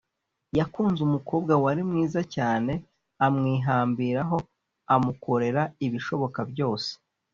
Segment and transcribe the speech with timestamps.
[0.57, 2.73] yakunze umukobwa wari mwiza cyane
[3.25, 4.37] amwihambiraho
[4.95, 6.89] amukorera ibishoboka byose